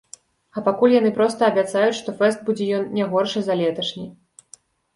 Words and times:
А 0.59 0.61
пакуль 0.67 0.95
яны 0.99 1.11
проста 1.17 1.41
абяцаюць, 1.53 1.99
што 1.99 2.17
фэст 2.23 2.43
будзе 2.49 2.69
ён 2.81 2.89
не 2.99 3.05
горшы 3.15 3.39
за 3.51 3.61
леташні. 3.63 4.07